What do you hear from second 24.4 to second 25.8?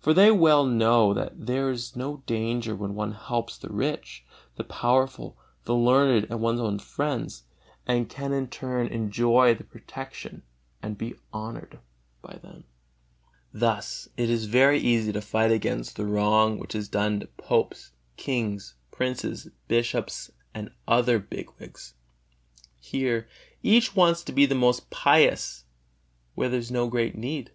the most pious,